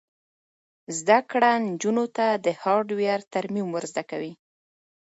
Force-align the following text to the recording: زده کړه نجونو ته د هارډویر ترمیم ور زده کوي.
زده 0.97 1.19
کړه 1.31 1.51
نجونو 1.67 2.05
ته 2.15 2.25
د 2.45 2.47
هارډویر 2.61 3.19
ترمیم 3.33 3.67
ور 3.71 3.83
زده 3.91 4.03
کوي. 4.11 4.33